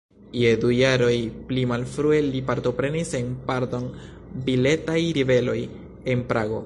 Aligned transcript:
Je 0.43 0.51
du 0.61 0.69
jaroj 0.75 1.17
pli 1.49 1.65
malfrue 1.73 2.21
li 2.29 2.41
partoprenis 2.47 3.13
en 3.21 3.29
pardon-biletaj 3.51 4.99
ribeloj 5.19 5.59
en 6.15 6.27
Prago. 6.33 6.59